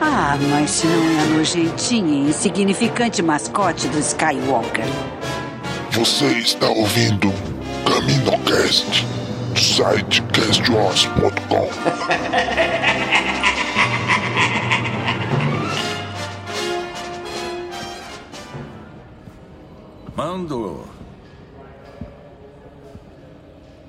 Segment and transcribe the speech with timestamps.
[0.00, 4.84] Ah, mas não é a nojentinha e insignificante mascote do Skywalker.
[5.92, 7.32] Você está ouvindo
[7.86, 9.06] CaminoCast
[9.54, 11.70] do site castwars.com.
[20.14, 20.84] Mando.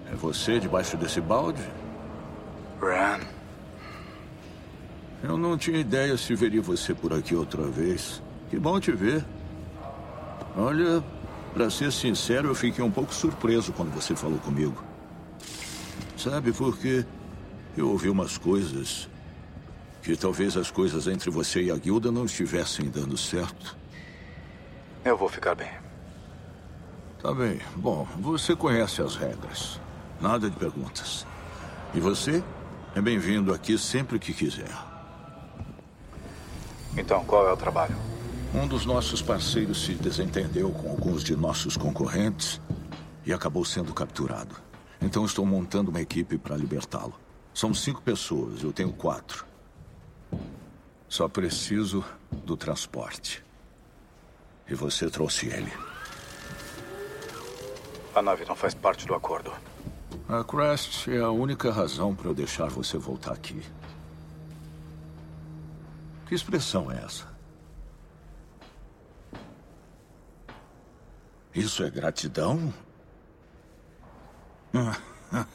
[0.09, 1.61] É você debaixo desse balde?
[2.81, 3.36] Ran.
[5.23, 8.21] Eu não tinha ideia se veria você por aqui outra vez.
[8.49, 9.25] Que bom te ver.
[10.55, 11.03] Olha,
[11.53, 14.83] para ser sincero, eu fiquei um pouco surpreso quando você falou comigo.
[16.15, 17.05] Sabe por quê?
[17.75, 19.09] Eu ouvi umas coisas
[20.01, 23.77] que talvez as coisas entre você e a guilda não estivessem dando certo.
[25.03, 25.71] Eu vou ficar bem.
[27.21, 27.59] Tá bem.
[27.75, 29.79] Bom, você conhece as regras.
[30.21, 31.25] Nada de perguntas.
[31.93, 32.43] E você
[32.95, 34.86] é bem-vindo aqui sempre que quiser.
[36.97, 37.95] Então, qual é o trabalho?
[38.53, 42.59] Um dos nossos parceiros se desentendeu com alguns de nossos concorrentes
[43.25, 44.55] e acabou sendo capturado.
[45.01, 47.13] Então estou montando uma equipe para libertá-lo.
[47.53, 49.45] Somos cinco pessoas, eu tenho quatro.
[51.07, 52.03] Só preciso
[52.45, 53.43] do transporte.
[54.67, 55.71] E você trouxe ele.
[58.15, 59.51] A nave não faz parte do acordo.
[60.27, 63.61] A Crest é a única razão para eu deixar você voltar aqui.
[66.27, 67.25] Que expressão é essa?
[71.55, 72.71] Isso é gratidão?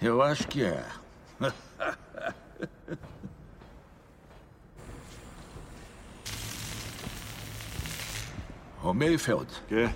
[0.00, 0.84] Eu acho que é.
[8.82, 9.46] Ô Mayfeld.
[9.66, 9.88] Quê?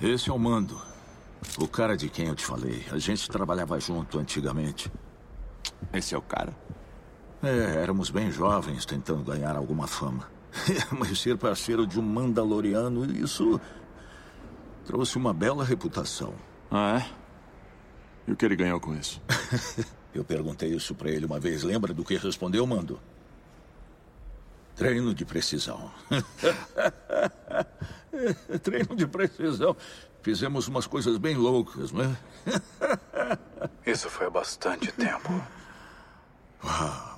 [0.00, 0.80] Esse é o Mando.
[1.58, 2.86] O cara de quem eu te falei.
[2.90, 4.90] A gente trabalhava junto antigamente.
[5.92, 6.54] Esse é o cara?
[7.42, 10.28] É, éramos bem jovens tentando ganhar alguma fama.
[10.98, 13.60] Mas ser parceiro de um Mandaloriano, isso
[14.84, 16.34] trouxe uma bela reputação.
[16.70, 17.10] Ah, é?
[18.26, 19.20] E o que ele ganhou com isso?
[20.14, 21.62] Eu perguntei isso pra ele uma vez.
[21.62, 23.00] Lembra do que respondeu, Mando?
[24.74, 25.90] Treino de precisão.
[28.62, 29.76] Treino de precisão.
[30.22, 32.16] Fizemos umas coisas bem loucas, né?
[33.86, 35.40] Isso foi há bastante tempo.
[36.64, 37.10] Uau.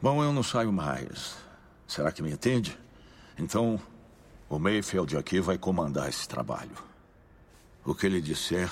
[0.00, 1.36] Bom, eu não saio mais.
[1.86, 2.78] Será que me entende?
[3.38, 3.80] Então,
[4.48, 6.76] o Mayfield aqui vai comandar esse trabalho.
[7.84, 8.70] O que ele disser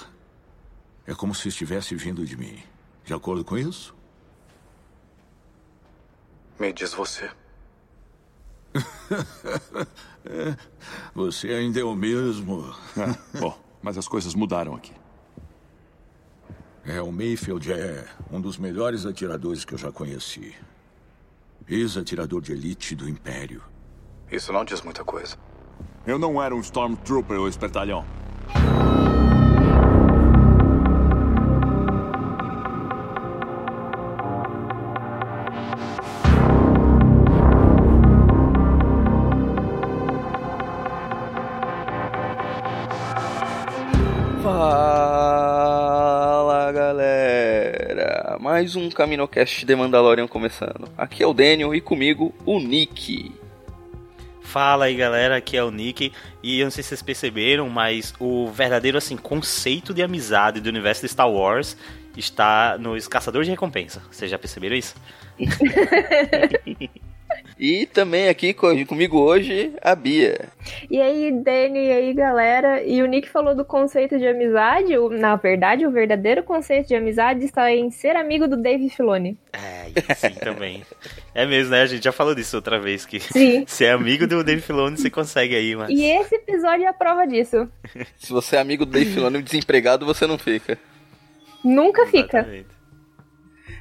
[1.07, 2.63] é como se estivesse vindo de mim.
[3.05, 3.95] De acordo com isso?
[6.59, 7.31] Me diz você.
[10.27, 10.57] É,
[11.15, 12.75] você ainda é o mesmo.
[12.97, 14.95] É, bom, mas as coisas mudaram aqui.
[16.87, 20.55] É, o Mayfield é um dos melhores atiradores que eu já conheci.
[21.67, 23.63] Ex-atirador de elite do Império.
[24.31, 25.37] Isso não diz muita coisa.
[26.07, 28.05] Eu não era um Stormtrooper, ô espertalhão.
[48.95, 50.89] CaminoCast de Mandalorian começando.
[50.97, 53.33] Aqui é o Daniel e comigo o Nick.
[54.41, 56.13] Fala aí galera, aqui é o Nick
[56.43, 60.69] e eu não sei se vocês perceberam, mas o verdadeiro assim conceito de amizade do
[60.69, 61.77] universo de Star Wars
[62.17, 64.03] está nos Caçadores de Recompensa.
[64.11, 64.95] Vocês já perceberam isso?
[67.59, 70.49] E também aqui comigo hoje, a Bia.
[70.91, 72.83] E aí, Dani, e aí, galera.
[72.83, 74.97] E o Nick falou do conceito de amizade.
[75.19, 79.39] Na verdade, o verdadeiro conceito de amizade está em ser amigo do Dave Filoni.
[79.53, 80.83] É, sim, também.
[81.35, 81.83] É mesmo, né?
[81.83, 83.65] A gente já falou disso outra vez, que Sim.
[83.69, 85.91] se é amigo do Dave Filoni, você consegue aí, mas...
[85.91, 87.69] E esse episódio é a prova disso.
[88.17, 90.79] Se você é amigo do Dave Filoni desempregado, você não fica.
[91.65, 92.47] Nunca fica.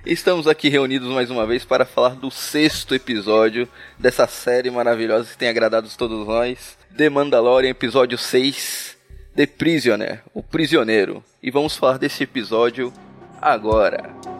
[0.06, 5.38] Estamos aqui reunidos mais uma vez para falar do sexto episódio dessa série maravilhosa que
[5.38, 6.78] tem agradado todos nós.
[6.98, 8.98] The Mandalorian, episódio 6,
[9.34, 11.24] The Prisoner, o prisioneiro.
[11.42, 12.92] E vamos falar desse episódio
[13.42, 14.33] agora.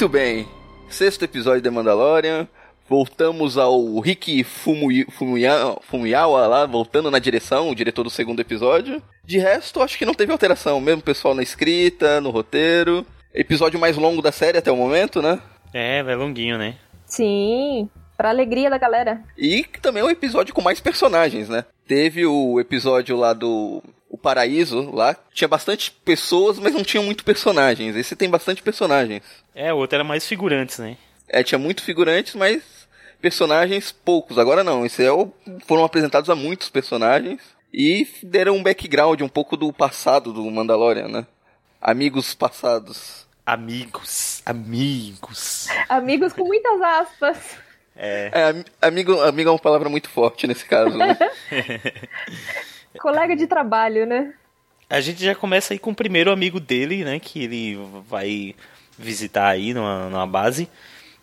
[0.00, 0.48] Muito bem,
[0.88, 2.48] sexto episódio de Mandalorian.
[2.88, 5.04] Voltamos ao Rick Fumuya-
[5.82, 9.02] Fumuyawa lá, voltando na direção, o diretor do segundo episódio.
[9.22, 13.04] De resto, acho que não teve alteração, mesmo pessoal na escrita, no roteiro.
[13.34, 15.38] Episódio mais longo da série até o momento, né?
[15.74, 16.76] É, vai longuinho, né?
[17.04, 17.86] Sim.
[18.16, 19.22] Pra alegria da galera.
[19.36, 21.66] E também é um episódio com mais personagens, né?
[21.86, 25.16] Teve o episódio lá do o Paraíso, lá.
[25.32, 27.94] Tinha bastante pessoas, mas não tinha muito personagens.
[27.96, 29.22] Esse tem bastante personagens.
[29.54, 30.96] É, o outro era mais figurantes, né?
[31.28, 32.62] É, tinha muito figurantes, mas
[33.20, 34.36] personagens poucos.
[34.36, 35.32] Agora não, esse é o...
[35.66, 37.40] foram apresentados a muitos personagens
[37.72, 41.26] e deram um background um pouco do passado do Mandalorian, né?
[41.80, 43.26] Amigos passados.
[43.46, 45.68] Amigos, amigos.
[45.88, 47.38] Amigos com muitas aspas.
[47.96, 48.30] É.
[48.32, 51.16] É, am- amigo, amigo é uma palavra muito forte nesse caso, né?
[52.98, 54.34] Colega de trabalho, né?
[54.88, 57.20] A gente já começa aí com o primeiro amigo dele, né?
[57.20, 57.78] Que ele
[58.08, 58.54] vai
[58.98, 60.68] visitar aí numa, numa base.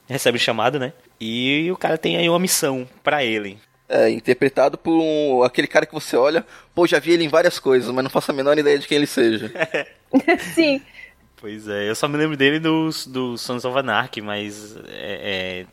[0.08, 0.94] Recebe o chamado, né?
[1.20, 3.60] E o cara tem aí uma missão pra ele.
[3.90, 7.60] É, interpretado por um- aquele cara que você olha, pô, já vi ele em várias
[7.60, 9.52] coisas, mas não faço a menor ideia de quem ele seja.
[10.54, 10.82] Sim.
[11.38, 15.66] Pois é, eu só me lembro dele do, do Sons of Anarchy, mas é,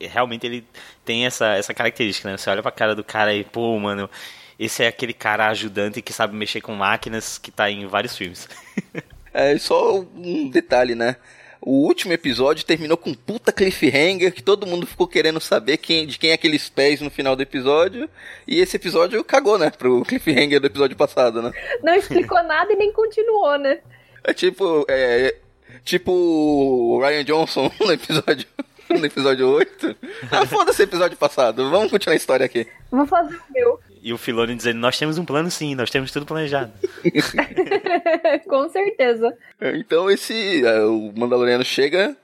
[0.00, 0.64] é, realmente ele
[1.04, 2.36] tem essa, essa característica, né?
[2.36, 4.10] Você olha pra cara do cara e, pô, mano,
[4.58, 8.48] esse é aquele cara ajudante que sabe mexer com máquinas que tá em vários filmes.
[9.38, 11.16] É, só um detalhe, né?
[11.60, 16.06] O último episódio terminou com um puta cliffhanger que todo mundo ficou querendo saber quem,
[16.06, 18.08] de quem é aqueles pés no final do episódio.
[18.46, 19.68] E esse episódio cagou, né?
[19.68, 21.52] Pro cliffhanger do episódio passado, né?
[21.82, 23.80] Não explicou nada e nem continuou, né?
[24.24, 24.86] É tipo.
[24.88, 25.36] É,
[25.84, 28.46] tipo o Ryan Johnson no episódio.
[28.88, 29.96] No episódio 8.
[30.30, 31.68] Ah, foda-se o episódio passado.
[31.68, 32.66] Vamos continuar a história aqui.
[32.90, 33.80] Vou fazer o meu.
[34.06, 36.70] E o Filoni dizendo, nós temos um plano sim, nós temos tudo planejado.
[38.48, 39.36] com certeza.
[39.74, 40.64] Então esse.
[40.64, 42.16] é, o Mandaloriano chega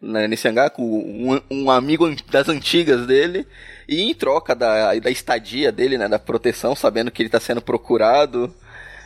[0.00, 3.46] né, nesse hangar com um, um amigo das antigas dele.
[3.86, 6.08] E em troca da, da estadia dele, né?
[6.08, 8.54] Da proteção, sabendo que ele está sendo procurado.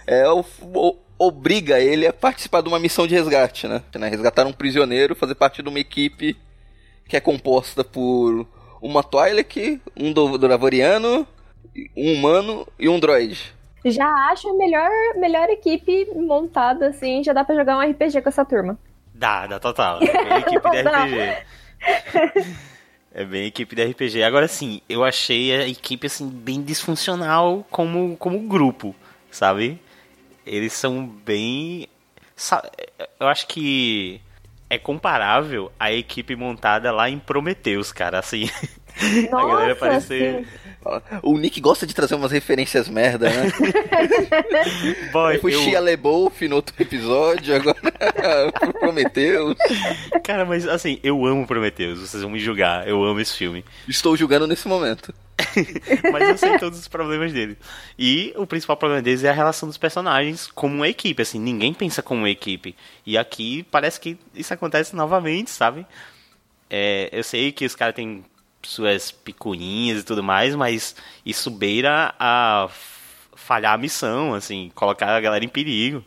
[0.07, 3.83] É, o, o- obriga ele a participar de uma missão de resgate, né?
[3.97, 6.37] né, Resgatar um prisioneiro, fazer parte de uma equipe
[7.09, 8.47] que é composta por
[8.83, 11.27] uma Twi'lek, um do- Doravoriano,
[11.97, 13.55] um humano e um droid.
[13.85, 17.23] Já acho a melhor, melhor equipe montada, assim.
[17.23, 18.79] Já dá pra jogar um RPG com essa turma.
[19.13, 20.01] Dá, dá total.
[20.03, 20.83] É bem equipe de.
[20.83, 22.65] RPG.
[23.13, 24.23] É bem equipe de RPG.
[24.23, 28.95] Agora sim, eu achei a equipe assim bem disfuncional como, como grupo,
[29.31, 29.79] sabe?
[30.47, 31.87] Eles são bem.
[33.21, 34.21] Eu acho que
[34.69, 38.19] é comparável à equipe montada lá em Prometheus, cara.
[38.19, 38.51] Assim,
[39.31, 40.07] a galera Nossa, parece.
[40.09, 40.47] sim.
[41.23, 43.53] O Nick gosta de trazer umas referências merda, né?
[45.13, 47.77] Boy, Foi eu- Shia LaBeouf no outro episódio, agora
[48.81, 49.57] Prometheus.
[50.23, 53.65] Cara, mas assim, eu amo Prometheus, vocês vão me julgar, eu amo esse filme.
[53.89, 55.13] Estou julgando nesse momento.
[56.13, 57.59] Mas eu sei todos os problemas dele.
[57.99, 61.75] E o principal problema deles é a relação dos personagens como uma equipe, assim, ninguém
[61.75, 62.77] pensa como uma equipe.
[63.05, 65.85] E aqui parece que isso acontece novamente, sabe?
[66.71, 68.25] É, eu sei que os caras têm
[68.65, 72.69] suas picuinhas e tudo mais, mas isso beira a
[73.35, 76.03] falhar a missão, assim, colocar a galera em perigo.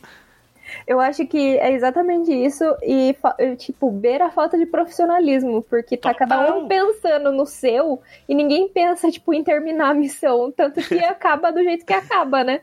[0.85, 3.15] Eu acho que é exatamente isso e,
[3.57, 8.67] tipo, beira a falta de profissionalismo, porque tá cada um pensando no seu e ninguém
[8.67, 12.61] pensa, tipo, em terminar a missão, tanto que acaba do jeito que acaba, né?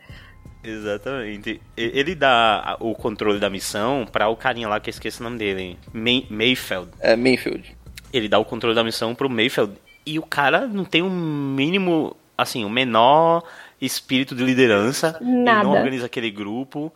[0.62, 1.60] Exatamente.
[1.76, 5.36] Ele dá o controle da missão pra o carinha lá que eu esqueci o nome
[5.36, 5.78] dele.
[5.92, 6.90] May Mayfeld.
[7.00, 7.76] É, Mayfield.
[8.10, 9.74] Ele dá o controle da missão pro Mayfeld.
[10.06, 13.42] E o cara não tem um mínimo, assim, o menor
[13.80, 15.18] espírito de liderança.
[15.20, 15.64] Ele Nada.
[15.64, 16.92] não organiza aquele grupo.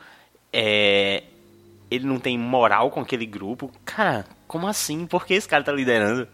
[0.52, 1.22] É...
[1.90, 3.70] ele não tem moral com aquele grupo.
[3.84, 5.06] Cara, como assim?
[5.06, 6.28] Por que esse cara tá liderando?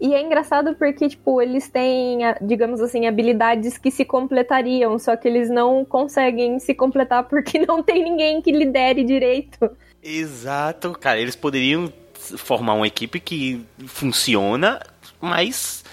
[0.00, 5.28] E é engraçado porque, tipo, eles têm, digamos assim, habilidades que se completariam, só que
[5.28, 9.70] eles não conseguem se completar porque não tem ninguém que lidere direito.
[10.02, 11.20] Exato, cara.
[11.20, 14.80] Eles poderiam formar uma equipe que funciona,
[15.24, 15.84] mas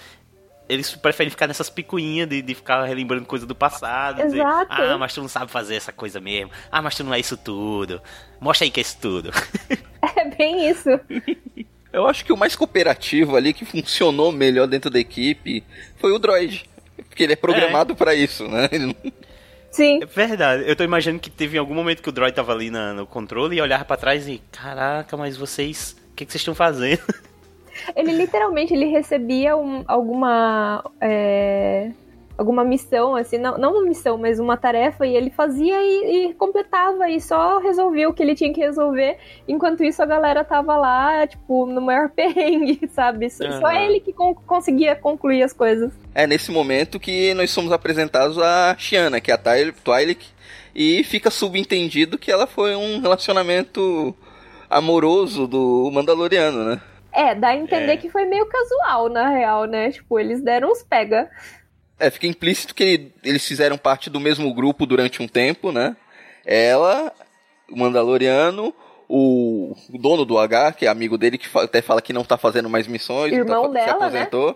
[0.71, 4.23] eles preferem ficar nessas picuinhas de, de ficar relembrando coisa do passado.
[4.23, 6.51] Dizer, ah, mas tu não sabe fazer essa coisa mesmo.
[6.71, 8.01] Ah, mas tu não é isso tudo.
[8.39, 9.31] Mostra aí que é isso tudo.
[10.17, 10.89] É bem isso.
[11.93, 15.63] Eu acho que o mais cooperativo ali, que funcionou melhor dentro da equipe,
[15.97, 16.65] foi o droid.
[17.07, 17.95] Porque ele é programado é.
[17.95, 18.67] para isso, né?
[19.69, 20.00] Sim.
[20.01, 20.63] É verdade.
[20.65, 23.57] Eu tô imaginando que teve algum momento que o droid tava ali na, no controle
[23.57, 27.01] e olhava para trás e, caraca, mas vocês, o que, que vocês estão fazendo?
[27.96, 31.92] Ele literalmente ele recebia um, alguma é,
[32.42, 36.34] alguma missão, assim, não, não uma missão, mas uma tarefa, e ele fazia e, e,
[36.34, 39.18] completava e só resolvia o que ele tinha que resolver.
[39.48, 43.30] Enquanto isso, a galera tava lá, tipo, no maior perrengue, sabe?
[43.30, 43.60] Só, uhum.
[43.60, 45.94] só ele que con conseguia concluir as coisas.
[46.13, 50.25] É nesse momento que nós somos apresentados a Shiana, que é a Twi'lek,
[50.74, 54.16] e fica subentendido que ela foi um relacionamento
[54.70, 56.82] amoroso do Mandaloriano, né?
[57.12, 57.98] É, dá a entender é.
[57.98, 59.91] que foi meio casual, na real, né?
[59.91, 61.30] Tipo, eles deram uns pega.
[62.00, 65.96] É, fica implícito que ele, eles fizeram parte do mesmo grupo durante um tempo, né?
[66.46, 67.13] Ela,
[67.70, 68.74] o Mandaloriano,
[69.08, 72.38] o, o dono do H, que é amigo dele, que até fala que não tá
[72.38, 74.48] fazendo mais missões, Irmão tá, dela, se aposentou.
[74.50, 74.56] Né?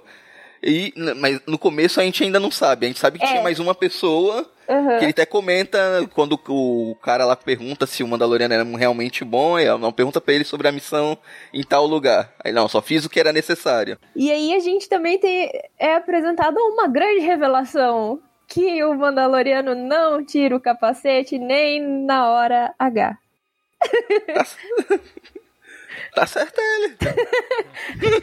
[0.65, 2.87] E, mas no começo a gente ainda não sabe.
[2.87, 3.27] A gente sabe que é.
[3.27, 4.97] tinha mais uma pessoa Uhum.
[4.97, 5.79] Que ele até comenta
[6.13, 10.33] quando o cara lá pergunta se o Mandaloriano era realmente bom, e não pergunta para
[10.33, 11.17] ele sobre a missão
[11.53, 12.33] em tal lugar.
[12.43, 13.97] Aí não, só fiz o que era necessário.
[14.15, 20.23] E aí a gente também tem é apresentado uma grande revelação que o Mandaloriano não
[20.23, 23.17] tira o capacete nem na hora H.
[26.13, 26.95] Tá, certo ele.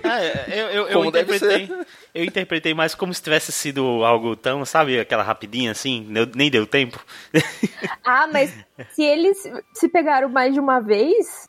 [0.05, 1.71] ah, eu, eu, eu interpretei,
[2.15, 6.67] eu interpretei mais como se tivesse sido algo tão, sabe, aquela rapidinha assim, nem deu
[6.67, 7.05] tempo.
[8.05, 8.55] ah, mas
[8.91, 9.39] se eles
[9.75, 11.49] se pegaram mais de uma vez,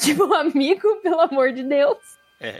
[0.00, 1.98] tipo um amigo, pelo amor de Deus.
[2.42, 2.58] É.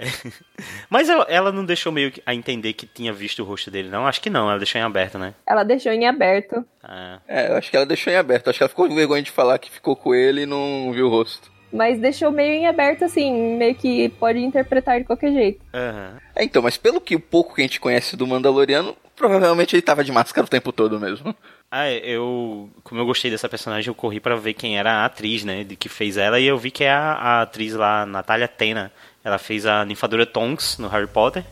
[0.89, 4.07] Mas ela não deixou meio a entender que tinha visto o rosto dele, não?
[4.07, 5.35] Acho que não, ela deixou em aberto, né?
[5.45, 6.65] Ela deixou em aberto.
[6.85, 7.19] Ah.
[7.27, 8.49] É, eu acho que ela deixou em aberto.
[8.49, 11.07] Acho que ela ficou com vergonha de falar que ficou com ele e não viu
[11.07, 11.51] o rosto.
[11.73, 15.61] Mas deixou meio em aberto, assim, meio que pode interpretar de qualquer jeito.
[15.73, 16.19] Uhum.
[16.37, 19.83] É, então, mas pelo que o pouco que a gente conhece do Mandaloriano, provavelmente ele
[19.83, 21.35] tava de máscara o tempo todo mesmo.
[21.75, 22.69] Ah, eu.
[22.85, 25.65] Como eu gostei dessa personagem, eu corri para ver quem era a atriz, né?
[25.65, 28.93] De que fez ela, e eu vi que é a, a atriz lá, Natália Tena.
[29.25, 31.43] Ela fez a ninfadora Tonks no Harry Potter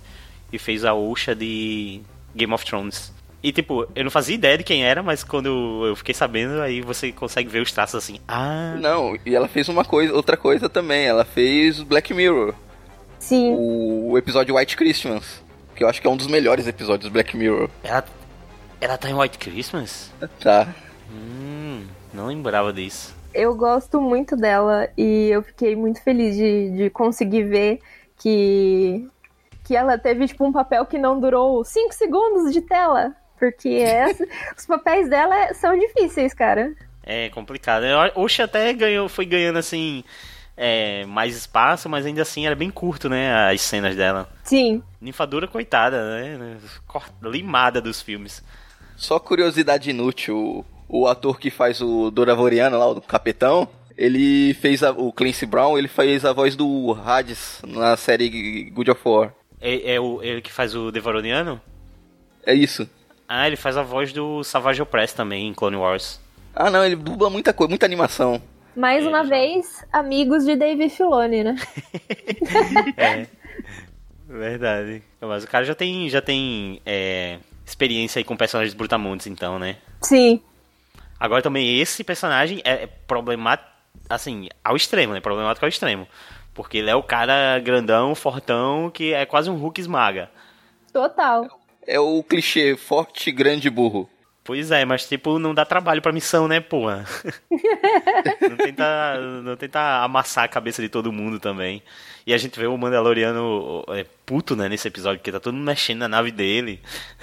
[0.53, 2.03] e fez a Osha de
[2.35, 3.15] Game of Thrones.
[3.43, 6.83] E, tipo, eu não fazia ideia de quem era, mas quando eu fiquei sabendo, aí
[6.83, 8.19] você consegue ver os traços assim.
[8.29, 8.77] Ah.
[8.79, 11.07] Não, e ela fez uma coisa, outra coisa também.
[11.07, 12.55] Ela fez Black Mirror.
[13.19, 13.55] Sim.
[13.57, 15.43] O, episódio White Christmas.
[15.75, 17.71] Que eu acho que é um dos melhores episódios do Black Mirror.
[17.83, 18.05] Ela,
[18.79, 20.13] ela tá em White Christmas?
[20.39, 20.69] Tá.
[21.11, 23.15] Hum, não lembrava disso.
[23.33, 27.81] Eu gosto muito dela e eu fiquei muito feliz de, de conseguir ver
[28.19, 29.09] que
[29.65, 33.15] que ela teve tipo um papel que não durou 5 segundos de tela.
[33.41, 34.25] Porque essa,
[34.57, 36.75] os papéis dela são difíceis, cara.
[37.03, 37.85] É complicado.
[38.15, 40.05] Oxe até ganhou, foi ganhando assim.
[40.63, 43.51] É, mais espaço, mas ainda assim era bem curto, né?
[43.51, 44.29] As cenas dela.
[44.45, 44.83] Sim.
[45.01, 46.59] Ninfadora, coitada, né?
[47.23, 48.45] Limada dos filmes.
[48.95, 53.67] Só curiosidade inútil: o, o ator que faz o Doravoriano lá, o capitão,
[53.97, 58.91] ele fez a, o Clancy Brown, ele fez a voz do Hades na série Good
[58.91, 59.33] of War.
[59.59, 61.59] É, é o, ele que faz o Devaroniano?
[62.45, 62.87] É isso.
[63.33, 66.21] Ah, ele faz a voz do Savage Opress também em Clone Wars.
[66.53, 68.43] Ah, não, ele dubla muita coisa, muita animação.
[68.75, 69.31] Mais é, uma já.
[69.31, 71.55] vez, amigos de Dave Filoni, né?
[72.99, 73.29] é.
[74.27, 75.05] Verdade.
[75.21, 79.77] Mas o cara já tem, já tem é, experiência aí com personagens brutamontes, então, né?
[80.01, 80.43] Sim.
[81.21, 83.71] Agora também esse personagem é problemático,
[84.09, 85.21] assim, ao extremo, né?
[85.21, 86.09] Problemático ao extremo.
[86.53, 90.29] Porque ele é o cara grandão, fortão, que é quase um Hulk esmaga.
[90.93, 91.60] Total
[91.91, 94.09] é o clichê forte, grande burro.
[94.43, 97.05] Pois é, mas tipo, não dá trabalho pra missão, né, porra?
[98.41, 101.83] não, tenta, não tenta amassar a cabeça de todo mundo também.
[102.27, 105.67] E a gente vê o Mandaloriano é, puto, né, nesse episódio, porque tá todo mundo
[105.67, 106.81] mexendo na nave dele.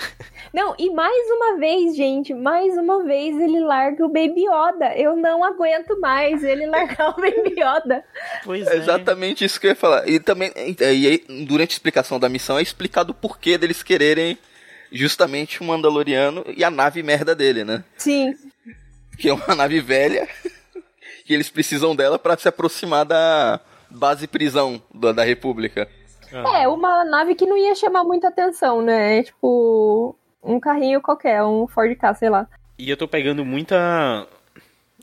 [0.53, 4.95] Não, e mais uma vez, gente, mais uma vez ele larga o Baby Yoda.
[4.95, 8.03] Eu não aguento mais ele largar o Baby Yoda.
[8.45, 8.75] Pois é.
[8.75, 8.77] é.
[8.77, 10.07] Exatamente isso que eu ia falar.
[10.07, 14.38] E também, e aí, durante a explicação da missão, é explicado o porquê deles quererem
[14.91, 17.84] justamente o Mandaloriano e a nave merda dele, né?
[17.98, 18.34] Sim.
[19.17, 20.27] Que é uma nave velha
[21.25, 25.88] que eles precisam dela para se aproximar da base prisão da, da República.
[26.32, 29.24] É, uma nave que não ia chamar muita atenção, né?
[29.24, 32.48] Tipo, um carrinho qualquer, um Ford K, sei lá.
[32.77, 34.27] E eu tô pegando muita.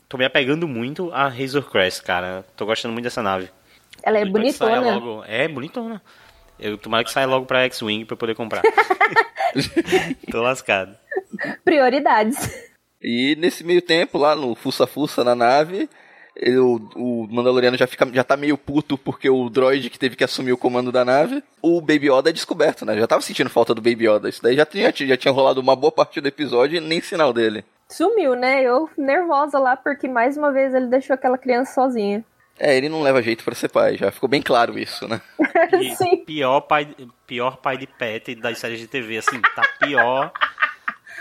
[0.07, 2.45] Tô me apegando muito a Razor Crest, cara.
[2.55, 3.49] Tô gostando muito dessa nave.
[4.03, 4.95] Ela é bonitona.
[4.95, 5.23] Logo...
[5.25, 6.01] É, bonitona.
[6.59, 8.61] Eu tomara que saia logo pra X-Wing pra eu poder comprar.
[10.31, 10.95] tô lascado.
[11.63, 12.37] Prioridades.
[13.01, 15.89] E nesse meio tempo, lá no Fuça Fuça na nave,
[16.35, 20.15] ele, o, o, Mandaloriano já, fica, já tá meio puto porque o droid que teve
[20.15, 22.97] que assumir o comando da nave, o Baby Yoda é descoberto, né?
[22.97, 24.27] Já tava sentindo falta do Baby Yoda.
[24.27, 27.31] Isso daí já tinha, já tinha rolado uma boa parte do episódio e nem sinal
[27.31, 27.63] dele.
[27.87, 28.63] Sumiu, né?
[28.63, 32.23] Eu nervosa lá porque mais uma vez ele deixou aquela criança sozinha.
[32.57, 35.21] É, ele não leva jeito para ser pai, já ficou bem claro isso, né?
[35.97, 36.17] Sim.
[36.17, 36.95] Pior pai,
[37.27, 40.31] pior pai de pet das séries de TV, assim, tá pior.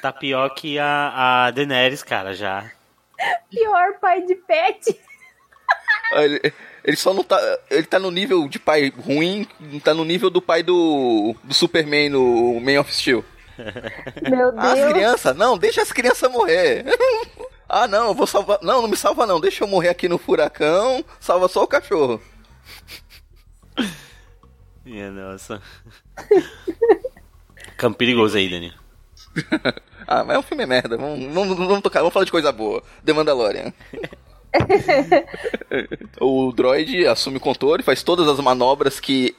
[0.00, 2.70] Tá pior que a, a Daenerys, cara, já.
[3.50, 4.96] Pior pai de pet.
[6.12, 6.52] Ele,
[6.84, 7.40] ele só não tá.
[7.70, 9.48] Ele tá no nível de pai ruim,
[9.82, 13.24] tá no nível do pai do, do Superman no Man of Steel.
[14.28, 14.64] Meu Deus.
[14.64, 16.84] As crianças, não, deixa as crianças morrer.
[17.75, 18.61] ah, não, eu vou salvar.
[18.62, 22.23] Não, não me salva não, deixa eu morrer aqui no furacão, salva só o cachorro.
[24.87, 25.61] Minha nossa.
[27.76, 28.75] Campo perigoso aí, Daniel.
[30.07, 30.97] ah, mas é um filme merda.
[30.97, 32.81] Vamos, vamos, vamos, tocar, vamos falar de coisa boa.
[33.04, 33.73] The Mandalorian.
[36.21, 39.35] o droid assume o controle, faz todas as manobras que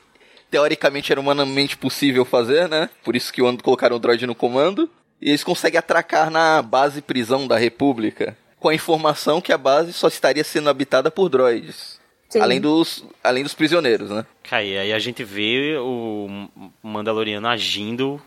[0.51, 2.89] teoricamente era humanamente possível fazer, né?
[3.01, 4.89] Por isso que colocaram o droid no comando.
[5.21, 9.93] E eles conseguem atracar na base prisão da República, com a informação que a base
[9.93, 11.99] só estaria sendo habitada por droids.
[12.29, 12.41] Sim.
[12.41, 14.25] Além dos, além dos prisioneiros, né?
[14.43, 16.27] Cara, e aí a gente vê o
[16.83, 18.21] Mandaloriano agindo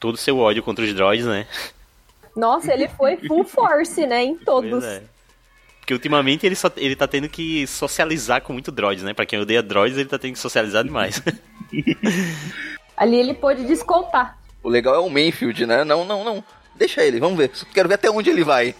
[0.00, 1.46] todo o seu ódio contra os droids, né?
[2.34, 4.24] Nossa, ele foi full force, né?
[4.24, 4.82] Em todos.
[4.82, 5.02] É.
[5.78, 9.12] Porque ultimamente ele, só, ele tá tendo que socializar com muito droids, né?
[9.12, 11.22] Pra quem odeia droids, ele tá tendo que socializar demais.
[12.96, 14.39] Ali ele pôde descontar.
[14.62, 15.84] O legal é o Mayfield, né?
[15.84, 16.44] Não, não, não.
[16.74, 17.50] Deixa ele, vamos ver.
[17.72, 18.74] Quero ver até onde ele vai.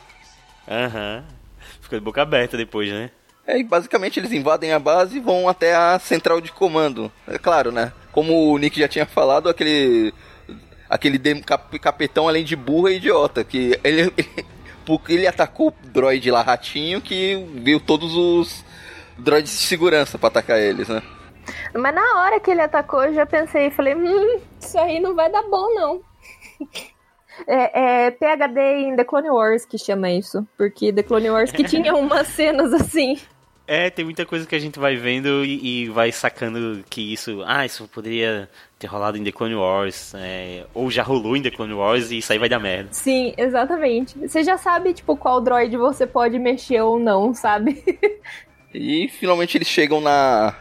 [0.68, 1.24] Aham.
[1.28, 1.34] Uhum.
[1.80, 3.10] Fica de boca aberta depois, né?
[3.46, 7.10] É, e basicamente eles invadem a base e vão até a central de comando.
[7.26, 7.92] É claro, né?
[8.12, 10.14] Como o Nick já tinha falado, aquele
[10.88, 14.44] aquele cap, capitão além de burro é idiota, que ele, ele,
[14.84, 18.64] porque ele atacou o droid lá ratinho que viu todos os
[19.16, 21.02] droids de segurança para atacar eles, né?
[21.74, 25.14] Mas na hora que ele atacou, eu já pensei e falei, hum, isso aí não
[25.14, 26.00] vai dar bom não.
[27.46, 30.46] É, é, PHD em The Clone Wars que chama isso.
[30.56, 33.18] Porque The Clone Wars que tinha umas cenas assim.
[33.72, 37.40] É, tem muita coisa que a gente vai vendo e, e, vai sacando que isso.
[37.46, 40.12] Ah, isso poderia ter rolado em The Clone Wars.
[40.16, 42.88] É, ou já rolou em The Clone Wars e isso aí vai dar merda.
[42.90, 44.18] Sim, exatamente.
[44.18, 47.80] Você já sabe, tipo, qual droid você pode mexer ou não, sabe?
[48.74, 50.52] e finalmente eles chegam na.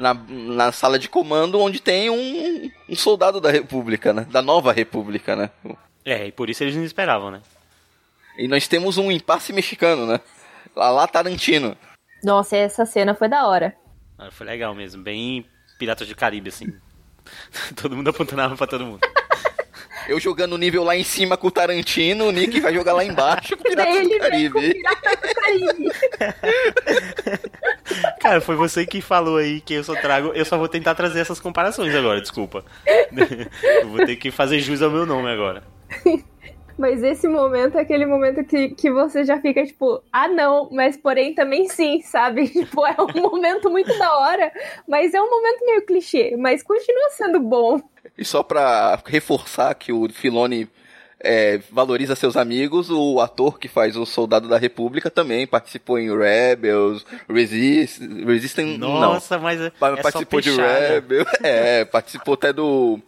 [0.00, 4.26] Na, na sala de comando onde tem um, um soldado da República, né?
[4.30, 5.50] Da nova República, né?
[6.04, 7.42] É, e por isso eles não esperavam, né?
[8.38, 10.18] E nós temos um impasse mexicano, né?
[10.74, 11.76] Lá, lá Tarantino.
[12.24, 13.76] Nossa, essa cena foi da hora.
[14.18, 15.44] Ah, foi legal mesmo, bem
[15.78, 16.72] Piratas do Caribe, assim.
[17.76, 19.00] todo mundo apontando arma pra todo mundo.
[20.08, 23.04] Eu jogando o nível lá em cima com o Tarantino, o Nick vai jogar lá
[23.04, 24.74] embaixo com o Piratas do Caribe.
[24.74, 25.92] Pirata do Caribe.
[28.20, 30.28] Cara, foi você que falou aí que eu só trago.
[30.34, 32.62] Eu só vou tentar trazer essas comparações agora, desculpa.
[33.82, 35.62] Eu vou ter que fazer jus ao meu nome agora.
[36.78, 40.96] Mas esse momento é aquele momento que, que você já fica tipo, ah não, mas
[40.96, 42.48] porém também sim, sabe?
[42.60, 44.50] Tipo, é um momento muito da hora,
[44.88, 47.80] mas é um momento meio clichê, mas continua sendo bom.
[48.16, 50.68] E só pra reforçar que o Filone
[51.22, 56.16] é, valoriza seus amigos, o ator que faz o Soldado da República também participou em
[56.16, 59.42] Rebels, Resist, Resistance, Nossa, não.
[59.42, 62.98] mas é, participou é de Rebels, é, participou até do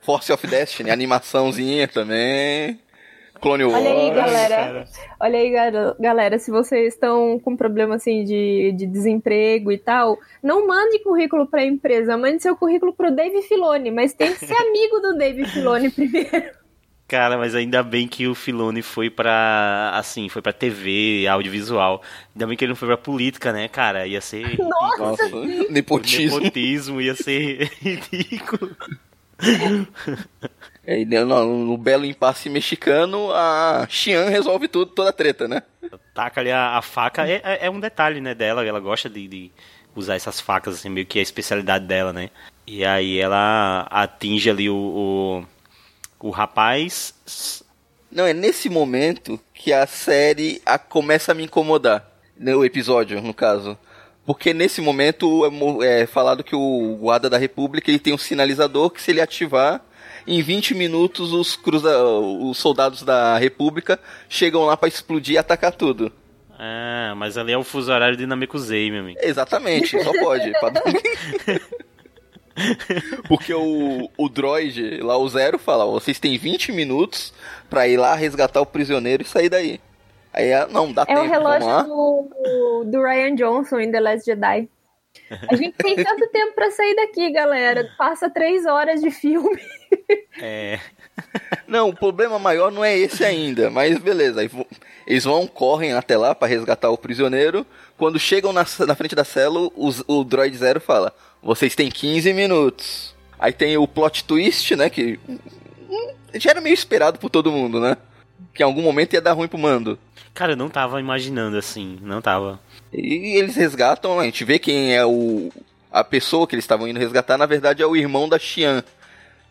[0.00, 2.80] Force of Destiny, animaçãozinha também.
[3.40, 3.76] Clone Wars.
[3.76, 4.84] Olha aí, galera.
[5.20, 5.50] Olha aí,
[6.00, 11.46] galera, se vocês estão com problema assim de, de desemprego e tal, não mande currículo
[11.46, 15.16] para a empresa, mande seu currículo pro Dave Filoni, mas tem que ser amigo do
[15.16, 16.57] Dave Filoni primeiro.
[17.08, 22.02] Cara, mas ainda bem que o Filoni foi pra, assim, foi pra TV, audiovisual.
[22.34, 24.06] Ainda bem que ele não foi pra política, né, cara?
[24.06, 24.58] Ia ser...
[24.60, 26.38] Nossa, Nossa nepotismo.
[26.38, 28.76] Nepotismo ia ser ridículo.
[30.86, 35.62] E no, no, belo impasse mexicano, a Xian resolve tudo, toda a treta, né?
[36.12, 37.26] Taca ali a, a faca.
[37.26, 38.66] É, é, é, um detalhe, né, dela.
[38.66, 39.50] Ela gosta de, de,
[39.96, 42.28] usar essas facas, assim, meio que é a especialidade dela, né?
[42.66, 45.46] E aí ela atinge ali o, o,
[46.20, 47.14] o rapaz.
[48.10, 52.06] Não, é nesse momento que a série a, começa a me incomodar.
[52.36, 53.76] No episódio, no caso.
[54.24, 55.44] Porque nesse momento
[55.82, 59.20] é, é falado que o guarda da República ele tem um sinalizador que se ele
[59.20, 59.82] ativar,
[60.26, 65.72] em 20 minutos os, cruza, os soldados da República chegam lá para explodir e atacar
[65.72, 66.12] tudo.
[66.58, 69.18] Ah, mas ali é o fuso horário dinâmico Z, meu amigo.
[69.22, 70.52] Exatamente, só pode.
[73.28, 77.32] Porque o, o droid, lá o Zero, fala: vocês têm 20 minutos
[77.68, 79.80] para ir lá resgatar o prisioneiro e sair daí.
[80.32, 81.20] Aí, ah, não, dá é tempo.
[81.20, 84.68] É o relógio do, do Ryan Johnson em The Last Jedi.
[85.48, 87.90] A gente tem tanto tempo para sair daqui, galera.
[87.96, 89.60] Passa três horas de filme.
[90.40, 90.78] É.
[91.66, 94.48] Não, o problema maior não é esse ainda, mas beleza.
[95.06, 97.66] Eles vão, correm até lá para resgatar o prisioneiro.
[97.96, 101.12] Quando chegam na, na frente da célula, o, o Droid Zero fala:
[101.42, 103.14] Vocês têm 15 minutos.
[103.38, 104.90] Aí tem o plot twist, né?
[104.90, 105.18] Que
[106.34, 107.96] já era meio esperado por todo mundo, né?
[108.52, 109.98] Que em algum momento ia dar ruim pro mando.
[110.34, 112.60] Cara, eu não tava imaginando assim, não tava.
[112.92, 115.50] E eles resgatam, a gente vê quem é o.
[115.90, 118.84] A pessoa que eles estavam indo resgatar, na verdade, é o irmão da Xian.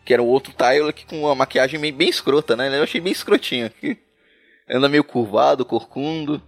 [0.04, 2.74] Que era o outro Tyler que com uma maquiagem bem, bem escrota, né?
[2.78, 3.70] Eu achei bem escrotinho.
[4.70, 6.40] Anda meio curvado, corcundo.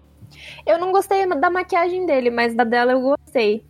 [0.66, 3.64] Eu não gostei da maquiagem dele, mas da dela eu gostei.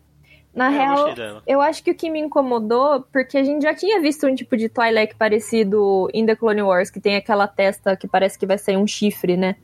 [0.55, 3.75] Na É, eu real, eu acho que o que me incomodou, porque a gente já
[3.75, 7.97] tinha visto um tipo de Twilight parecido em The Clone Wars, que tem aquela testa
[7.97, 9.57] que parece que vai sair um chifre, né?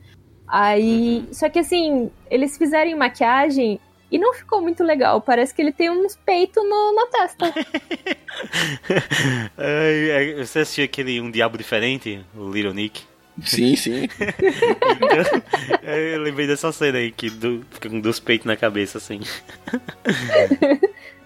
[0.47, 1.25] Aí.
[1.27, 1.33] Uhum.
[1.33, 5.19] Só que assim, eles fizerem maquiagem e não ficou muito legal.
[5.19, 7.53] Parece que ele tem uns peitos no- na testa.
[9.57, 13.03] Ai, Você assistiu aquele Um Diabo Diferente, o Little Nick?
[13.43, 14.09] Sim, sim.
[14.09, 19.21] Então, eu lembrei dessa cena aí, que do, fica com dois peitos na cabeça, assim.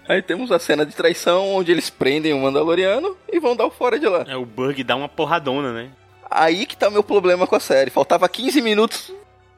[0.08, 3.70] Aí temos a cena de traição onde eles prendem o Mandaloriano e vão dar o
[3.70, 4.24] fora de lá.
[4.28, 5.90] É, o Bug dá uma porradona, né?
[6.30, 7.90] Aí que tá o meu problema com a série.
[7.90, 9.12] Faltava 15 minutos.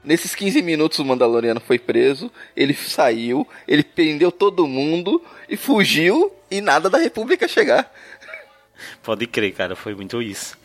[0.05, 6.31] Nesses 15 minutos o Mandaloriano foi preso, ele saiu, ele prendeu todo mundo e fugiu
[6.51, 7.91] e nada da República chegar.
[9.03, 10.59] Pode crer, cara, foi muito isso.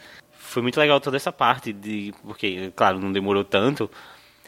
[0.49, 2.13] Foi muito legal toda essa parte de.
[2.23, 3.89] Porque, claro, não demorou tanto,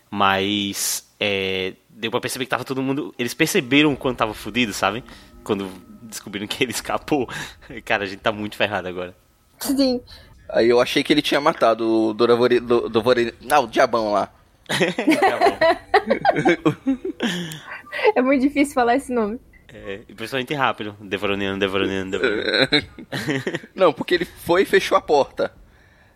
[0.09, 3.13] mas é, deu pra perceber que tava todo mundo.
[3.19, 5.03] Eles perceberam o quanto tava fudido, sabe?
[5.43, 5.69] Quando
[6.01, 7.29] descobriram que ele escapou.
[7.85, 9.15] Cara, a gente tá muito ferrado agora.
[9.59, 10.01] Sim.
[10.49, 12.59] Aí eu achei que ele tinha matado o Doravori...
[12.59, 13.33] Do, Dovori...
[13.39, 14.29] Não, o diabão lá.
[18.15, 19.39] É muito difícil falar esse nome.
[19.67, 20.95] É, principalmente rápido.
[20.99, 22.67] Devoroniano, devoroniano, devoroniano.
[23.75, 25.53] Não, porque ele foi e fechou a porta.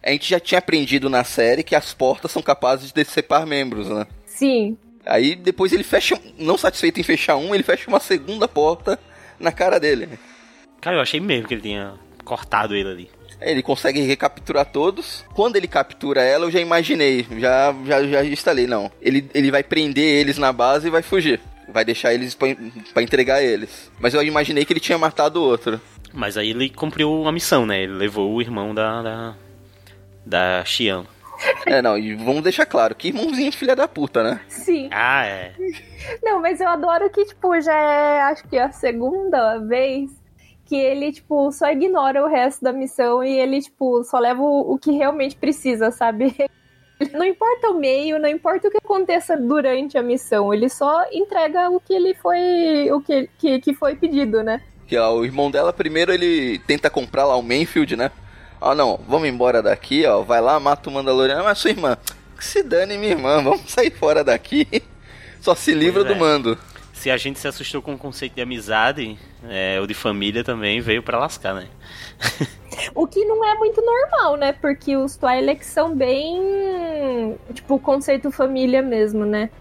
[0.06, 3.90] A gente já tinha aprendido na série que as portas são capazes de decepar membros,
[3.90, 4.06] né?
[4.28, 4.78] Sim.
[5.04, 9.00] Aí depois ele fecha, não satisfeito em fechar um, ele fecha uma segunda porta
[9.40, 10.08] na cara dele.
[10.80, 13.10] Cara, eu achei mesmo que ele tinha cortado ele ali.
[13.42, 15.26] Ele consegue recapturar todos.
[15.34, 18.92] Quando ele captura ela, eu já imaginei, já já, já instalei, não.
[19.02, 21.40] Ele, ele vai prender eles na base e vai fugir.
[21.68, 22.48] Vai deixar eles pra,
[22.94, 23.92] pra entregar eles.
[24.00, 25.82] Mas eu imaginei que ele tinha matado o outro.
[26.14, 27.84] Mas aí ele cumpriu a missão, né?
[27.84, 29.02] Ele levou o irmão da.
[29.02, 29.36] da,
[30.26, 31.06] da Xian.
[31.66, 34.42] É, não, e vamos deixar claro, que irmãozinho filha da puta, né?
[34.48, 34.90] Sim.
[34.92, 35.54] Ah, é.
[36.24, 40.12] Não, mas eu adoro que, tipo, já é, acho que a segunda vez
[40.66, 44.74] que ele, tipo, só ignora o resto da missão e ele, tipo, só leva o,
[44.74, 46.36] o que realmente precisa, sabe?
[47.14, 51.70] Não importa o meio, não importa o que aconteça durante a missão, ele só entrega
[51.70, 52.90] o que ele foi.
[52.90, 54.62] o que, que, que foi pedido, né?
[54.88, 58.12] Que ó, o irmão dela, primeiro ele tenta comprar lá o Mainfield, né?
[58.66, 60.24] Ó, não, vamos embora daqui, ó.
[60.24, 61.44] Vai lá, mata o Mandaloriano.
[61.44, 61.96] Mas sua irmã,
[62.36, 64.68] que se dane, minha irmã, vamos sair fora daqui.
[65.40, 66.20] Só se livra Pois do é.
[66.20, 66.58] mando.
[66.92, 70.82] Se a gente se assustou com o conceito de amizade, é, o de família também
[70.82, 71.68] veio pra lascar, né?
[72.96, 74.52] O que não é muito normal, né?
[74.54, 77.38] Porque os Twi'leks são bem.
[77.54, 79.52] Tipo, conceito família mesmo, né?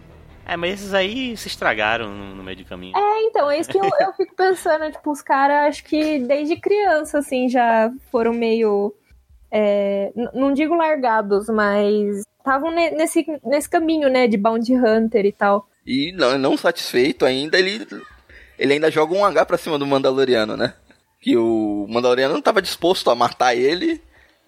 [0.46, 2.96] É, mas esses aí se estragaram no, no meio do caminho.
[2.96, 4.90] É, então, é isso que eu, eu fico pensando.
[4.90, 8.92] Tipo, os caras, acho que desde criança, assim, já foram meio.
[9.50, 14.26] é, não digo largados, mas estavam ne- nesse, nesse caminho, né?
[14.26, 15.66] De Bounty Hunter e tal.
[15.86, 17.86] E não, não satisfeito ainda, ele,
[18.58, 20.74] ele ainda joga um H pra cima do Mandaloriano, né?
[21.20, 24.00] Que o Mandaloriano não tava disposto a matar ele.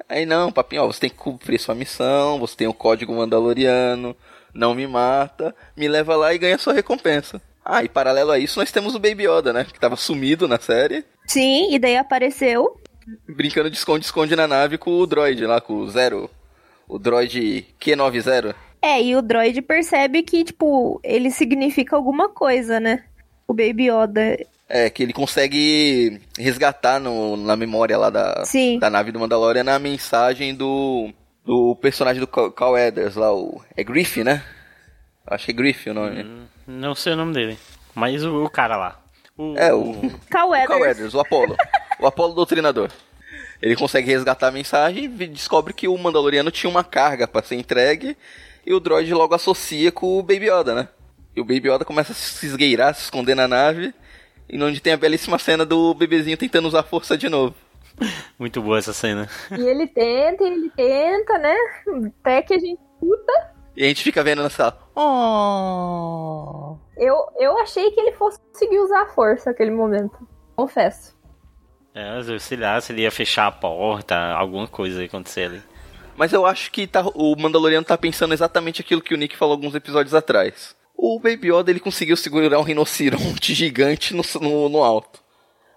[0.08, 4.14] Aí não, papinho, ó, você tem que cumprir sua missão, você tem o código Mandaloriano,
[4.56, 7.40] não me mata, me leva lá e ganha sua recompensa.
[7.64, 9.64] Ah, e paralelo a isso, nós temos o Baby Yoda, né?
[9.64, 12.80] Que tava sumido na série, Sim, e daí apareceu.
[13.28, 16.30] brincando de esconde-esconde na nave com o droid lá, com o Zero.
[16.88, 18.54] O droid Q90.
[18.80, 23.02] É, e o droid percebe que, tipo, ele significa alguma coisa, né?
[23.48, 24.38] O Baby Yoda.
[24.68, 28.78] É, que ele consegue resgatar no- na memória lá da, Sim.
[28.78, 31.10] da nave do Mandalorian a mensagem do,
[31.46, 34.44] do personagem do Cal Weathers lá, o, é Griffin, né?
[35.24, 36.24] Acho que é Griffin o nome.
[36.24, 37.56] Hum, não sei o nome dele.
[37.94, 39.00] Mas o, o cara lá.
[39.38, 40.12] O, é, o.
[40.28, 40.64] Cal Weathers.
[40.64, 41.56] O Cal Weathers, o Apollo.
[42.00, 42.90] o Apollo doutrinador.
[43.62, 47.54] Ele consegue resgatar a mensagem e descobre que o Mandaloriano tinha uma carga para ser
[47.54, 48.16] entregue
[48.66, 50.88] e o droid logo associa com o Baby Yoda, né?
[51.34, 53.94] E o Baby Yoda começa a se esgueirar, se esconder na nave,
[54.48, 57.54] e onde tem a belíssima cena do bebezinho tentando usar a força de novo.
[58.38, 59.28] Muito boa essa cena.
[59.50, 61.54] E ele tenta, ele tenta, né?
[62.20, 63.54] Até que a gente puta.
[63.76, 64.78] E a gente fica vendo na sala.
[64.94, 66.76] Oh.
[66.96, 70.16] Eu, eu achei que ele fosse conseguir usar a força naquele momento.
[70.54, 71.14] Confesso.
[71.94, 75.62] É, sei lá, se ele ia fechar a porta, alguma coisa ia acontecer ali.
[76.16, 79.52] Mas eu acho que tá, o Mandaloriano tá pensando exatamente aquilo que o Nick falou
[79.52, 80.74] alguns episódios atrás.
[80.96, 85.20] O Baby Yoda ele conseguiu segurar um rinoceronte gigante no, no, no alto.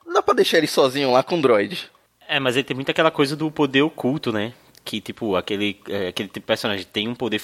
[0.05, 1.91] Não dá pra deixar ele sozinho lá com o droid.
[2.29, 4.53] É, mas ele tem muito aquela coisa do poder oculto, né?
[4.85, 7.41] Que, tipo, aquele, é, aquele tipo personagem tem um poder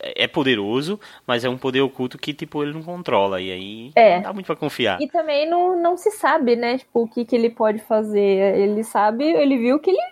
[0.00, 3.40] é, é poderoso, mas é um poder oculto que, tipo, ele não controla.
[3.40, 4.16] E aí é.
[4.16, 5.00] não dá muito pra confiar.
[5.00, 6.78] E também não, não se sabe, né?
[6.78, 8.58] Tipo, o que, que ele pode fazer.
[8.58, 10.02] Ele sabe, ele viu que ele,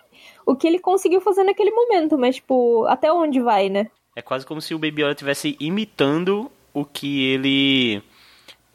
[0.45, 3.91] o que ele conseguiu fazer naquele momento, mas, tipo, até onde vai, né?
[4.15, 8.01] É quase como se o Baby Yoda estivesse imitando o que ele.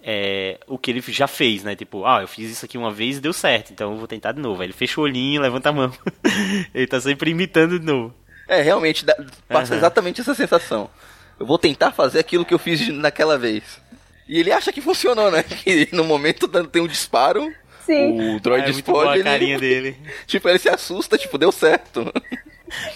[0.02, 1.76] É, o que ele já fez, né?
[1.76, 4.32] Tipo, ah, eu fiz isso aqui uma vez e deu certo, então eu vou tentar
[4.32, 4.62] de novo.
[4.62, 5.92] Aí ele fecha o olhinho, levanta a mão.
[6.74, 8.14] ele tá sempre imitando de novo.
[8.48, 9.14] É, realmente, dá,
[9.48, 9.78] passa uhum.
[9.78, 10.90] exatamente essa sensação.
[11.38, 13.80] Eu vou tentar fazer aquilo que eu fiz naquela vez.
[14.28, 15.42] E ele acha que funcionou, né?
[15.64, 17.52] Que no momento tem um disparo,
[17.84, 18.36] Sim.
[18.36, 19.20] o droid é, explode.
[19.20, 19.60] a carinha ele...
[19.92, 19.96] dele.
[20.26, 22.12] tipo, ele se assusta, tipo, deu certo.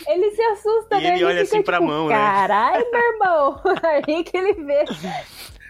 [0.07, 1.15] Ele se assusta, e né?
[1.17, 2.15] Ele olha assim pra tipo, mão, né?
[2.15, 3.61] Caralho, meu irmão.
[3.83, 4.85] Aí que ele vê.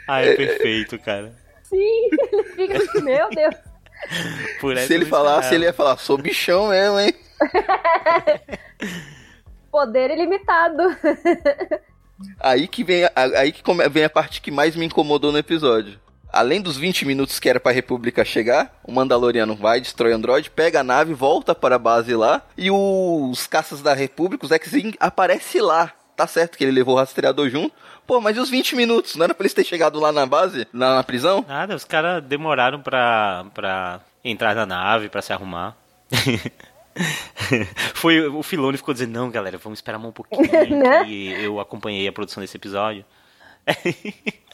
[0.06, 1.32] Ah, é perfeito, cara.
[1.62, 3.54] Sim, ele fica assim, meu Deus.
[4.86, 7.14] se ele falasse, ele ia falar, sou bichão mesmo, hein?
[9.70, 10.82] Poder ilimitado.
[12.38, 15.98] Aí que vem, aí que vem a parte que mais me incomodou no episódio.
[16.32, 20.50] Além dos 20 minutos que era pra República chegar, o Mandaloriano vai, destrói o Android,
[20.50, 24.96] pega a nave, volta para a base lá, e os caças da República, os X-Wing,
[24.98, 25.92] aparece lá.
[26.16, 27.74] Tá certo que ele levou o rastreador junto.
[28.06, 29.16] Pô, mas e os 20 minutos?
[29.16, 31.44] Não era pra eles terem chegado lá na base, na, na prisão?
[31.48, 35.76] Nada, os caras demoraram pra, pra entrar na nave, pra se arrumar.
[37.94, 40.42] Foi o Filone ficou dizendo, não, galera, vamos esperar um pouquinho.
[40.78, 41.04] né?
[41.06, 43.04] E eu acompanhei a produção desse episódio.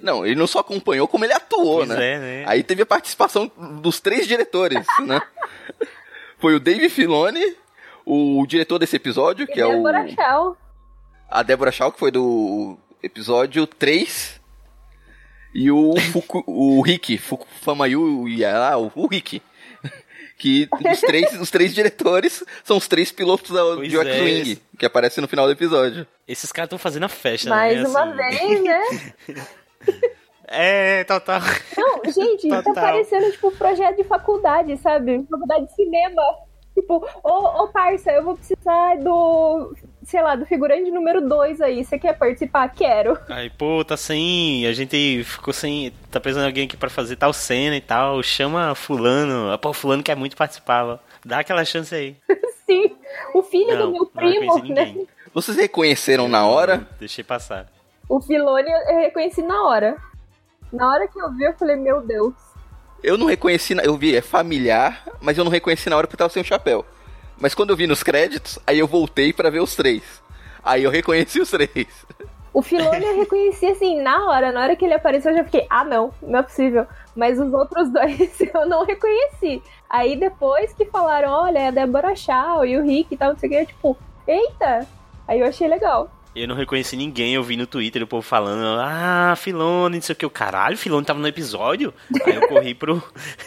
[0.00, 2.14] Não, ele não só acompanhou, como ele atuou, pois né?
[2.14, 2.44] É, né?
[2.48, 3.48] Aí teve a participação
[3.80, 5.22] dos três diretores, né?
[6.38, 7.56] Foi o Dave Filoni,
[8.04, 10.08] o diretor desse episódio, que e é Deborah o.
[10.08, 10.56] Shaw.
[11.30, 14.40] A Deborah Shaw, que foi do episódio 3.
[15.54, 19.42] E o, Fuku, o Rick, Fukufamayu, ah, o Rick,
[20.38, 24.78] que os três, os três diretores são os três pilotos da, pois de X-Wing, é.
[24.78, 26.06] que aparece no final do episódio.
[26.26, 27.88] Esses caras estão fazendo a festa, Mais né?
[27.88, 28.46] uma assim.
[28.46, 28.82] vez, né?
[30.54, 31.40] É, total.
[31.78, 32.74] Não, gente, tá total.
[32.74, 35.24] tá parecendo tipo um projeto de faculdade, sabe?
[35.30, 36.22] Faculdade de cinema.
[36.74, 41.84] Tipo, ô, ô parça, eu vou precisar do, sei lá, do figurante número 2 aí.
[41.84, 42.68] Você quer participar?
[42.70, 43.18] Quero.
[43.28, 44.66] Aí, pô, tá sem.
[44.66, 45.92] A gente ficou sem.
[46.10, 48.22] Tá precisando de alguém aqui pra fazer tal cena e tal.
[48.22, 49.56] Chama Fulano.
[49.58, 50.98] Pô, Fulano quer muito participar.
[51.24, 52.16] Dá aquela chance aí.
[52.64, 52.96] Sim.
[53.34, 54.94] O filho não, do meu primo, né?
[55.34, 56.86] Vocês reconheceram na hora?
[56.98, 57.66] Deixei passar.
[58.08, 59.96] O Filone eu reconheci na hora.
[60.72, 62.34] Na hora que eu vi, eu falei, meu Deus.
[63.02, 66.32] Eu não reconheci, eu vi, é familiar, mas eu não reconheci na hora porque tava
[66.32, 66.84] sem o chapéu.
[67.38, 70.02] Mas quando eu vi nos créditos, aí eu voltei para ver os três.
[70.62, 71.88] Aí eu reconheci os três.
[72.54, 74.52] O Filone eu reconheci assim, na hora.
[74.52, 76.86] Na hora que ele apareceu, eu já fiquei, ah não, não é possível.
[77.16, 79.60] Mas os outros dois eu não reconheci.
[79.90, 83.38] Aí depois que falaram, olha, é a Débora Shaw e o Rick e tal, não
[83.38, 83.96] sei o que, tipo,
[84.28, 84.86] eita!
[85.26, 86.08] Aí eu achei legal.
[86.34, 90.14] Eu não reconheci ninguém, eu vi no Twitter o povo falando, ah, Filone, não sei
[90.14, 91.92] o que, o caralho, Filone tava no episódio.
[92.24, 93.02] Aí eu corri pro.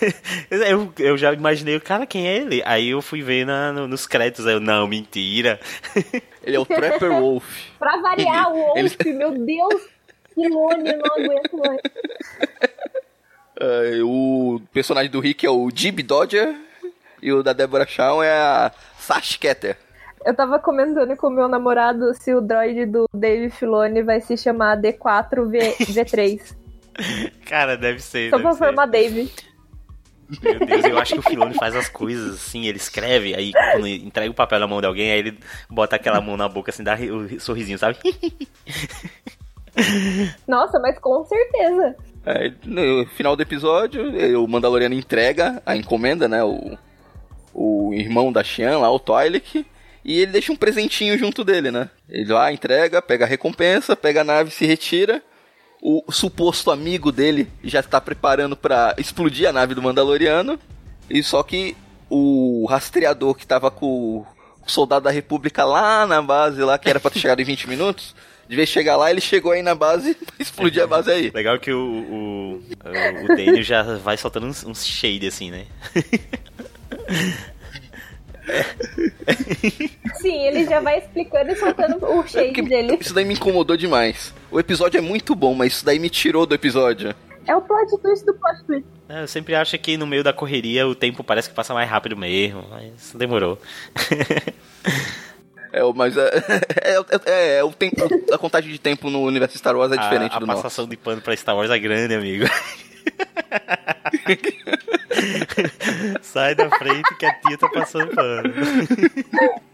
[0.51, 2.61] eu, eu já imaginei, cara, quem é ele?
[2.63, 5.59] Aí eu fui ver na, no, nos créditos, aí eu, não, mentira.
[6.43, 7.43] ele é o Trapper Wolf.
[7.79, 9.13] pra variar, o Wolf, ele...
[9.13, 9.81] meu Deus,
[10.35, 11.81] Filone, eu não aguento mais.
[13.57, 16.55] Uh, o personagem do Rick é o Jib Dodger
[17.19, 19.84] e o da Deborah Shaw é a Sash Ketter.
[20.25, 24.35] Eu tava comentando com o meu namorado se o droid do Dave Filoni vai se
[24.35, 25.47] chamar D4
[25.79, 26.55] V3.
[27.45, 28.31] Cara, deve ser.
[28.31, 29.31] Só deve pra formar Dave.
[30.41, 33.87] Meu Deus, eu acho que o Filoni faz as coisas assim, ele escreve, aí quando
[33.87, 35.37] entrega o papel na mão de alguém, aí ele
[35.69, 37.95] bota aquela mão na boca assim, dá o sorrisinho, sabe?
[40.47, 41.95] Nossa, mas com certeza.
[42.25, 44.01] É, no final do episódio,
[44.43, 46.43] o Mandaloriano entrega a encomenda, né?
[46.43, 46.75] O,
[47.53, 49.63] o irmão da Xian lá, o Toilet,
[50.05, 51.89] E ele deixa um presentinho junto dele, né?
[52.07, 55.19] Ele lá entrega, pega a recompensa, pega a nave, se retira.
[55.81, 60.59] O suposto amigo dele já está preparando para explodir a nave do Mandaloriano.
[61.09, 61.75] E só que
[62.07, 64.25] o rastreador que tava com o
[64.67, 68.15] soldado da República lá na base, lá que era pra ter chegado em 20 minutos,
[68.47, 71.31] de vez chegar lá, ele chegou aí na base pra explodir a base aí.
[71.33, 75.65] Legal que o, o, o, o Daniel já vai soltando uns, uns shade assim, né?
[80.21, 82.97] Sim, ele já vai explicando e soltando o shade dele.
[82.99, 84.33] Isso daí me incomodou demais.
[84.51, 87.15] O episódio é muito bom, mas isso daí me tirou do episódio.
[87.47, 88.87] É o plot twist do plot twist.
[89.07, 91.89] É, eu sempre acho que no meio da correria o tempo parece que passa mais
[91.89, 93.59] rápido mesmo, mas demorou.
[95.71, 96.29] É, mas é,
[96.83, 97.97] é, é, é, o tempo,
[98.31, 100.59] a contagem de tempo no universo Star Wars é diferente a, a do nosso.
[100.59, 102.45] A passação de pano pra Star Wars é grande, amigo.
[106.21, 108.53] Sai da frente que a tia tá passando pano.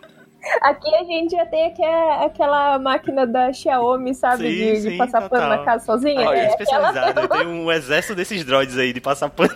[0.61, 4.49] Aqui a gente já tem aquela, aquela máquina da Xiaomi, sabe?
[4.49, 5.39] Sim, de, sim, de passar total.
[5.39, 6.27] pano na casa sozinha.
[6.27, 7.19] Ah, é especializado.
[7.19, 7.27] aquela...
[7.27, 9.55] Tem um exército desses droids aí de passar pano.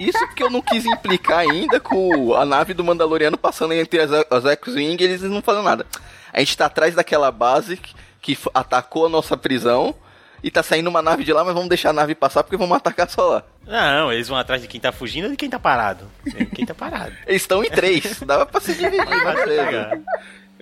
[0.00, 4.10] Isso porque eu não quis implicar ainda com a nave do Mandaloriano passando entre as,
[4.12, 5.86] as X-Wing e eles não fazem nada.
[6.32, 9.94] A gente tá atrás daquela base que, que atacou a nossa prisão
[10.44, 12.76] e tá saindo uma nave de lá, mas vamos deixar a nave passar porque vamos
[12.76, 13.44] atacar só lá.
[13.66, 16.06] Não, eles vão atrás de quem tá fugindo ou de quem tá parado?
[16.54, 17.14] Quem tá parado.
[17.26, 19.00] Eles estão em três, dava pra se dividir.
[19.00, 19.98] É.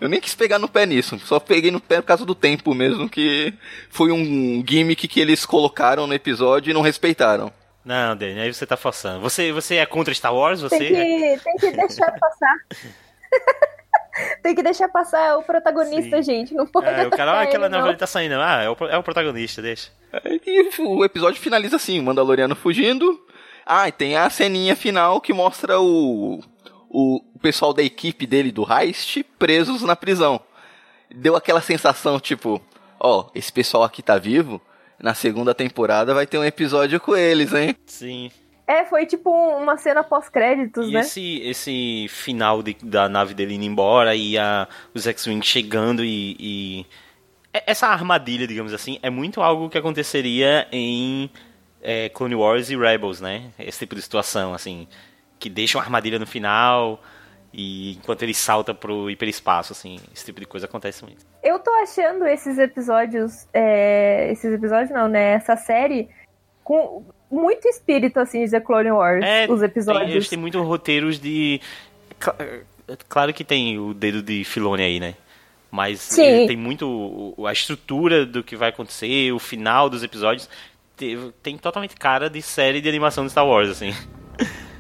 [0.01, 2.73] Eu nem quis pegar no pé nisso, só peguei no pé por causa do tempo
[2.73, 3.53] mesmo, que
[3.91, 7.53] foi um gimmick que eles colocaram no episódio e não respeitaram.
[7.85, 9.21] Não, Dani, aí você tá forçando.
[9.21, 10.61] Você, você é contra Star Wars?
[10.61, 12.55] Você Tem que, tem que deixar passar.
[14.43, 16.55] tem que deixar passar o protagonista, gente.
[16.55, 18.35] Não pode É, o cara, ah, aquela ali tá saindo.
[18.35, 19.91] Ah, é o, é o protagonista, deixa.
[20.47, 23.19] E o episódio finaliza assim, o Mandaloriano fugindo.
[23.65, 26.41] Ah, e tem a ceninha final que mostra o,
[26.89, 30.41] o, o pessoal da equipe dele do Heist presos na prisão.
[31.15, 32.61] Deu aquela sensação, tipo,
[32.99, 34.61] ó, esse pessoal aqui tá vivo,
[34.99, 37.77] na segunda temporada vai ter um episódio com eles, hein?
[37.87, 38.31] Sim.
[38.67, 41.01] É, foi tipo uma cena pós-créditos, né?
[41.01, 46.37] esse, esse final de- da nave dele indo embora e a, os X-Wing chegando e,
[46.39, 46.87] e-
[47.53, 51.29] Essa armadilha, digamos assim, é muito algo que aconteceria em
[51.83, 53.51] é, Clone Wars e Rebels, né?
[53.59, 54.87] Esse tipo de situação, assim,
[55.39, 57.03] que deixa uma armadilha no final
[57.53, 61.27] e enquanto ele salta pro hiperespaço, assim, esse tipo de coisa acontece muito.
[61.43, 63.47] Eu tô achando esses episódios.
[63.53, 65.33] é, esses episódios não, né?
[65.33, 66.09] Essa série
[66.65, 69.25] com muito espírito, assim, de The Clone Wars.
[69.25, 70.11] É, os Tem, episódios.
[70.11, 71.61] eles têm muitos roteiros de.
[72.21, 72.37] Cla-
[73.09, 75.15] Claro que tem o dedo de Filone aí, né?
[75.71, 76.23] Mas Sim.
[76.23, 80.51] ele tem muito a estrutura do que vai acontecer, o final dos episódios.
[80.97, 83.93] Tem, tem totalmente cara de série de animação de Star Wars, assim.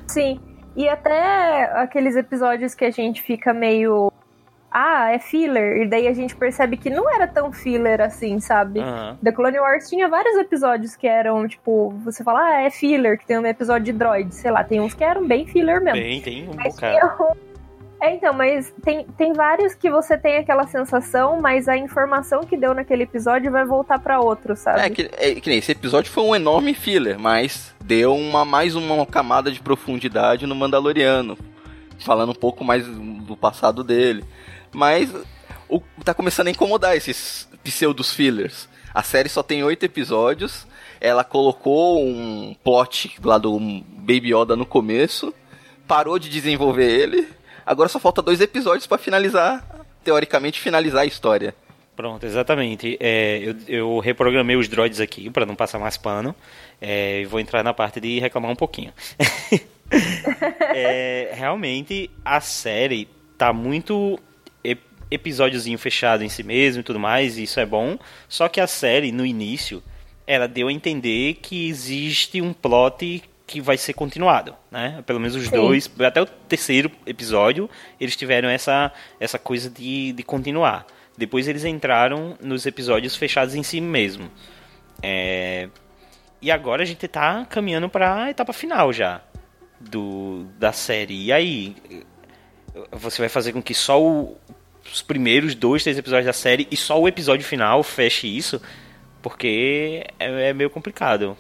[0.07, 0.39] Sim.
[0.77, 4.13] E até aqueles episódios que a gente fica meio.
[4.73, 5.83] Ah, é filler.
[5.83, 8.81] E daí a gente percebe que não era tão filler assim, sabe?
[8.81, 9.19] Aham.
[9.23, 13.27] The Clone Wars tinha vários episódios que eram, tipo, você fala, ah, é filler, que
[13.27, 16.01] tem um episódio de droid, sei lá, tem uns que eram bem filler mesmo.
[16.01, 17.37] Tem, tem um Mas bocado.
[18.03, 22.57] É, então, mas tem, tem vários que você tem aquela sensação, mas a informação que
[22.57, 24.81] deu naquele episódio vai voltar pra outro, sabe?
[24.81, 28.75] É que, é que nem esse episódio foi um enorme filler, mas deu uma mais
[28.75, 31.39] uma camada de profundidade no Mandaloriano,
[32.01, 34.25] falando um pouco mais do passado dele.
[34.73, 35.13] Mas
[35.69, 38.69] o, tá começando a incomodar esses pseudos fillers.
[38.95, 40.67] A série só tem oito episódios.
[41.01, 45.35] Ela colocou um plot lá do Baby Yoda no começo,
[45.87, 47.29] parou de desenvolver ele.
[47.65, 49.65] Agora só falta dois episódios pra finalizar,
[50.05, 51.55] teoricamente finalizar a história.
[51.97, 52.97] Pronto, exatamente.
[53.01, 56.35] É, eu, eu reprogramei os droids aqui para não passar mais pano.
[56.81, 58.93] É, e vou entrar na parte de reclamar um pouquinho.
[60.75, 63.07] É, realmente a série
[63.37, 64.19] tá muito
[65.13, 67.99] episódiozinho fechado em si mesmo e tudo mais, e isso é bom.
[68.29, 69.83] Só que a série, no início,
[70.27, 75.03] ela deu a entender que existe um plot que vai ser continuado, né?
[75.05, 75.57] Pelo menos os Sim.
[75.57, 77.69] dois, até o terceiro episódio,
[78.01, 80.87] eles tiveram essa, essa coisa de, de continuar.
[81.19, 84.31] Depois eles entraram nos episódios fechados em si mesmo.
[85.03, 85.69] É,
[86.41, 89.21] E agora a gente tá caminhando pra etapa final já
[89.79, 91.27] do, da série.
[91.27, 91.77] E aí,
[92.91, 94.39] você vai fazer com que só o-
[94.85, 98.61] os primeiros dois, três episódios da série e só o episódio final feche isso?
[99.21, 101.37] Porque é, é meio complicado.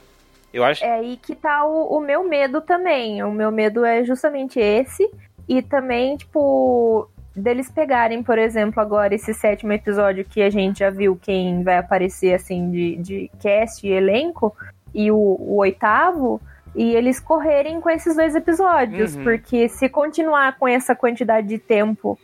[0.52, 0.84] Eu acho.
[0.84, 3.22] É aí que tá o, o meu medo também.
[3.22, 5.10] O meu medo é justamente esse.
[5.48, 10.90] E também, tipo, deles pegarem, por exemplo, agora esse sétimo episódio que a gente já
[10.90, 14.54] viu quem vai aparecer, assim, de, de cast e elenco,
[14.94, 16.40] e o, o oitavo,
[16.76, 19.24] e eles correrem com esses dois episódios, Uhum.
[19.24, 22.18] porque se continuar com essa quantidade de tempo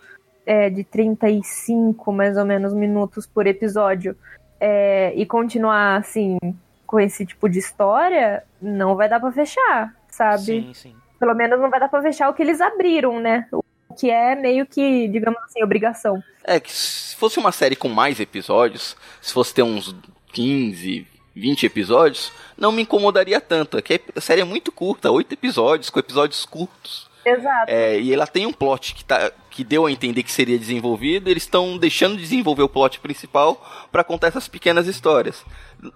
[0.48, 4.16] é, de 35 mais ou menos minutos por episódio
[4.58, 6.38] é, e continuar assim
[6.86, 10.62] com esse tipo de história, não vai dar pra fechar, sabe?
[10.62, 10.94] Sim, sim.
[11.20, 13.46] Pelo menos não vai dar pra fechar o que eles abriram, né?
[13.52, 13.62] O
[13.94, 16.22] que é meio que, digamos assim, obrigação.
[16.42, 19.94] É que se fosse uma série com mais episódios, se fosse ter uns
[20.32, 23.76] 15, 20 episódios, não me incomodaria tanto.
[23.76, 27.07] É que a série é muito curta, 8 episódios, com episódios curtos.
[27.30, 27.70] Exato.
[27.70, 31.28] É, e ela tem um plot que, tá, que deu a entender que seria desenvolvido,
[31.28, 35.44] eles estão deixando de desenvolver o plot principal para contar essas pequenas histórias.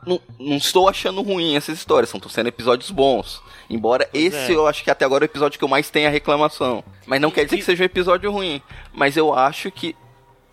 [0.06, 3.42] Não, não estou achando ruim essas histórias, estão sendo episódios bons.
[3.68, 4.54] Embora esse é.
[4.54, 6.84] eu acho que até agora é o episódio que eu mais tenho a reclamação.
[7.06, 8.60] Mas não quer dizer que seja um episódio ruim.
[8.92, 9.96] Mas eu acho que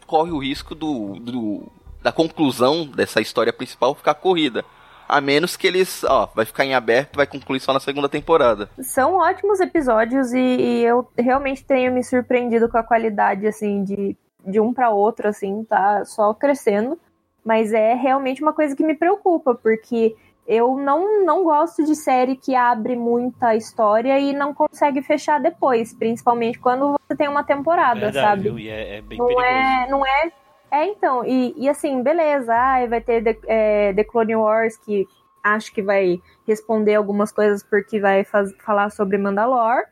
[0.07, 1.71] corre o risco do, do
[2.01, 4.63] da conclusão dessa história principal ficar corrida.
[5.09, 8.69] A menos que eles, ó, vai ficar em aberto, vai concluir só na segunda temporada.
[8.79, 14.15] São ótimos episódios e, e eu realmente tenho me surpreendido com a qualidade, assim, de,
[14.45, 16.99] de um para outro, assim, tá só crescendo.
[17.43, 20.15] Mas é realmente uma coisa que me preocupa, porque
[20.47, 25.93] eu não, não gosto de série que abre muita história e não consegue fechar depois,
[25.93, 28.41] principalmente quando você tem uma temporada, Verdade, sabe?
[28.41, 28.59] viu?
[28.59, 29.47] E é, é bem não perigoso.
[29.47, 30.31] é, não é.
[30.71, 35.07] É, então, e, e assim, beleza, ai, vai ter The, é, The Clone Wars, que
[35.43, 39.85] acho que vai responder algumas coisas porque vai faz- falar sobre Mandalore,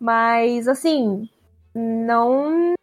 [0.00, 1.28] mas assim,
[1.74, 2.74] não.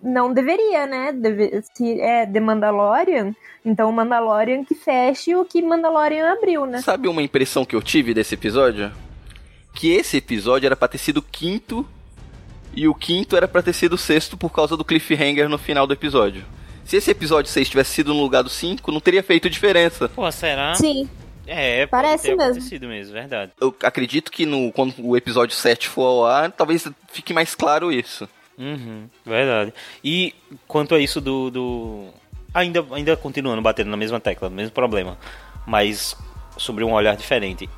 [0.00, 1.12] Não deveria, né?
[1.12, 3.34] Deve- se é The Mandalorian,
[3.64, 6.80] então Mandalorian que feche o que Mandalorian abriu, né?
[6.82, 8.92] Sabe uma impressão que eu tive desse episódio?
[9.74, 11.84] Que esse episódio era pra ter sido o quinto
[12.78, 15.84] e o quinto era pra ter sido o sexto por causa do cliffhanger no final
[15.84, 16.44] do episódio.
[16.84, 20.08] Se esse episódio 6 tivesse sido no lugar do 5, não teria feito diferença.
[20.08, 20.76] Pô, será?
[20.76, 21.08] Sim.
[21.44, 22.52] É, pode Parece ter mesmo.
[22.52, 23.50] acontecido mesmo, verdade.
[23.60, 27.90] Eu acredito que no, quando o episódio 7 for ao ar, talvez fique mais claro
[27.90, 28.28] isso.
[28.56, 29.74] Uhum, verdade.
[30.04, 30.32] E
[30.68, 31.50] quanto a isso do.
[31.50, 32.08] do...
[32.54, 35.18] Ainda, ainda continuando batendo na mesma tecla, no mesmo problema,
[35.66, 36.16] mas
[36.56, 37.68] sobre um olhar diferente.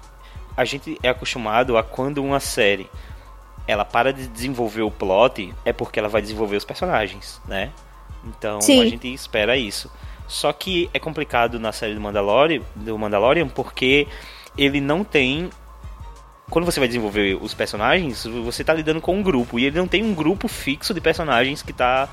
[0.56, 2.88] A gente é acostumado a quando uma série
[3.70, 7.70] ela para de desenvolver o plot, é porque ela vai desenvolver os personagens, né?
[8.24, 8.82] Então Sim.
[8.82, 9.90] a gente espera isso.
[10.26, 14.08] Só que é complicado na série do Mandalorian, do Mandalorian porque
[14.58, 15.50] ele não tem
[16.50, 19.86] quando você vai desenvolver os personagens, você tá lidando com um grupo e ele não
[19.86, 22.08] tem um grupo fixo de personagens que tá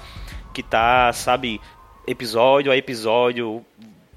[0.54, 1.60] que tá, sabe,
[2.06, 3.66] episódio a episódio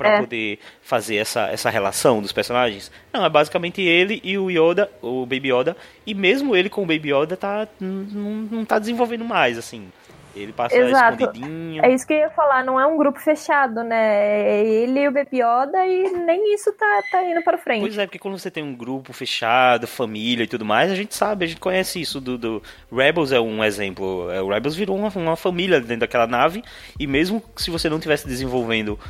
[0.01, 0.21] pra É.
[0.21, 2.91] poder fazer essa, essa relação dos personagens.
[3.13, 5.77] Não, é basicamente ele e o Yoda, o Baby Yoda,
[6.07, 9.91] e mesmo ele com o Baby Yoda tá não, não tá desenvolvendo mais assim.
[10.33, 11.25] Ele passa Exato.
[11.25, 11.85] escondidinho.
[11.85, 14.49] É isso que eu ia falar, não é um grupo fechado, né?
[14.49, 17.81] É ele e o Baby Yoda e nem isso tá, tá indo para frente.
[17.81, 21.17] Pois é, porque quando você tem um grupo fechado, família e tudo mais, a gente
[21.17, 22.63] sabe, a gente conhece isso do, do...
[22.93, 24.31] Rebels é um exemplo.
[24.31, 26.63] É, O Rebels virou uma, uma família dentro daquela nave,
[26.97, 29.01] e mesmo se você não estivesse desenvolvendo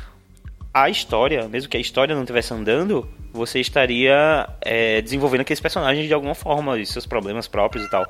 [0.73, 6.07] a história, mesmo que a história não estivesse andando, você estaria é, desenvolvendo aqueles personagens
[6.07, 8.05] de alguma forma, e seus problemas próprios e tal.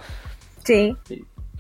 [0.64, 0.96] Sim.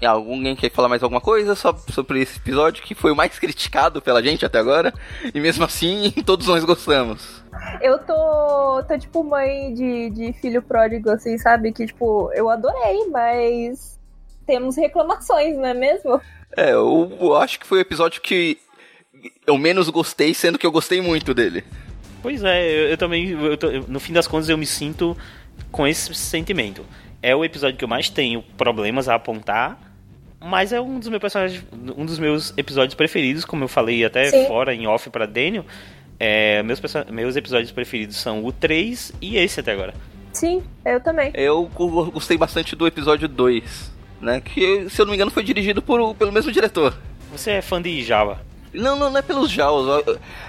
[0.01, 3.37] E alguém quer falar mais alguma coisa só sobre esse episódio que foi o mais
[3.39, 4.93] criticado pela gente até agora?
[5.33, 7.43] E mesmo assim, todos nós gostamos.
[7.81, 11.71] Eu tô, tô tipo mãe de, de filho pródigo, assim, sabe?
[11.71, 13.99] Que, tipo, eu adorei, mas
[14.45, 16.19] temos reclamações, não é mesmo?
[16.57, 18.57] É, eu, eu acho que foi o episódio que
[19.45, 21.63] eu menos gostei, sendo que eu gostei muito dele.
[22.21, 23.57] Pois é, eu, eu também, eu
[23.87, 25.17] no fim das contas, eu me sinto
[25.71, 26.85] com esse sentimento.
[27.21, 29.79] É o episódio que eu mais tenho problemas a apontar,
[30.39, 31.63] mas é um dos meus personagens,
[31.95, 34.47] um dos meus episódios preferidos, como eu falei até Sim.
[34.47, 35.65] fora em off para Daniel.
[36.19, 36.79] É, meus,
[37.11, 39.93] meus episódios preferidos são o 3 e esse até agora.
[40.33, 41.31] Sim, eu também.
[41.33, 43.91] Eu go- gostei bastante do episódio 2,
[44.21, 44.39] né?
[44.39, 46.95] Que, se eu não me engano, foi dirigido por, pelo mesmo diretor.
[47.31, 48.39] Você é fã de Java?
[48.73, 50.05] Não, não, não é pelos Jaws.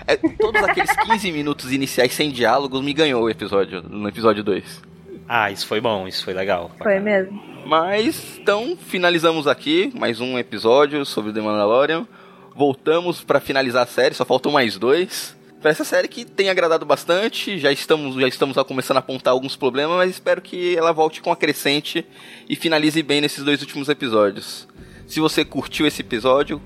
[0.07, 4.83] É, todos aqueles 15 minutos iniciais sem diálogos me ganhou o episódio, no episódio 2.
[5.29, 6.71] Ah, isso foi bom, isso foi legal.
[6.79, 7.41] Foi mesmo.
[7.67, 12.07] Mas, então, finalizamos aqui mais um episódio sobre The Mandalorian.
[12.55, 15.37] Voltamos pra finalizar a série, só faltam mais dois.
[15.61, 19.33] Pra essa série que tem agradado bastante, já estamos, já estamos a começando a apontar
[19.33, 22.05] alguns problemas, mas espero que ela volte com a crescente
[22.49, 24.67] e finalize bem nesses dois últimos episódios.
[25.07, 26.61] Se você curtiu esse episódio,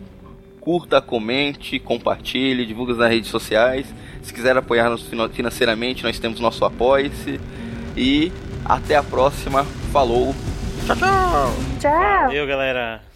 [0.66, 3.86] curta, comente, compartilhe, divulgue nas redes sociais.
[4.20, 7.40] Se quiser apoiar-nos fina- financeiramente, nós temos nosso apoia-se.
[7.96, 8.32] E
[8.64, 9.62] até a próxima.
[9.92, 10.34] Falou!
[10.84, 11.52] Tchau, tchau!
[11.80, 12.22] Tchau!
[12.26, 13.15] Valeu, galera!